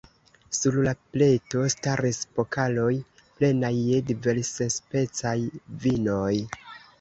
[0.59, 2.89] Sur la pleto staris pokaloj
[3.35, 5.35] plenaj je diversspecaj
[5.85, 6.33] vinoj.